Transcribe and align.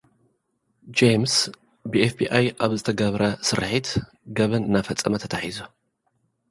ጀይምስ 0.97 1.35
ብኤፍ 1.91 2.11
ቢ 2.17 2.19
ኣይ 2.35 2.45
ኣብ 2.63 2.71
ዝተገብረ 2.79 3.23
ስርሒት፡ 3.47 3.87
ገበን 4.37 4.63
እናፈጸመ 4.67 5.13
ተታሒዙ። 5.23 5.57